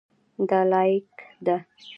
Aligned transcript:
دا 0.49 0.59
لاییک 0.71 1.11
ده. 1.45 1.55